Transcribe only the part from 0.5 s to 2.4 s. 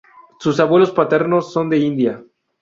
abuelos paternos son de India.